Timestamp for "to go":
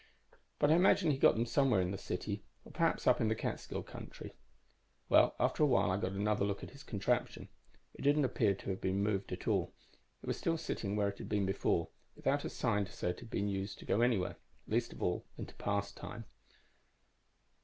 13.77-14.01